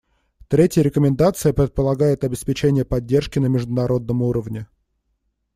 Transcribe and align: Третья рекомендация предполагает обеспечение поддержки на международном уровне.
Третья 0.47 0.81
рекомендация 0.81 1.53
предполагает 1.53 2.23
обеспечение 2.23 2.83
поддержки 2.85 3.37
на 3.37 3.45
международном 3.45 4.23
уровне. 4.23 4.67